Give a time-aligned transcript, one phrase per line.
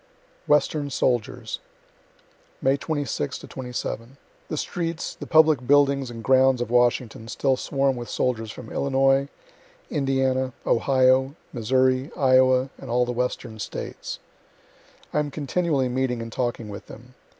[0.47, 1.59] WESTERN SOLDIERS
[2.59, 3.39] May 26
[3.71, 4.17] 7.
[4.47, 9.29] The streets, the public buildings and grounds of Washington, still swarm with soldiers from Illinois,
[9.91, 14.17] Indiana, Ohio, Missouri, Iowa, and all the Western States.
[15.13, 17.13] I am continually meeting and talking with them.